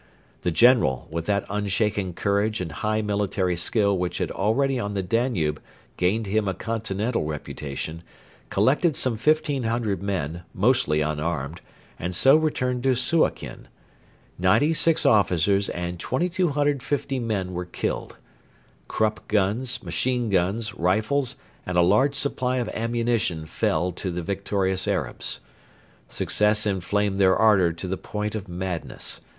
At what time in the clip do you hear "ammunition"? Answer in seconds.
22.69-23.45